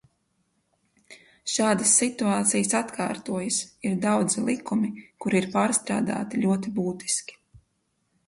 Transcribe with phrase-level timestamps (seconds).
[1.55, 3.59] Šādas situācijas atkārtojas,
[3.89, 4.91] ir daudzi likumi,
[5.25, 7.37] kuri ir pārstrādāti ļoti būtiski.